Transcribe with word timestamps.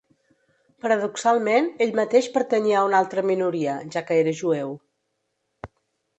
Paradoxalment, 0.85 1.67
ell 1.87 1.93
mateix 1.99 2.29
pertanyia 2.39 2.81
a 2.81 2.87
una 2.89 2.99
altra 3.03 3.25
minoria, 3.33 3.77
ja 3.97 4.05
que 4.09 4.19
era 4.25 4.35
jueu. 4.43 4.75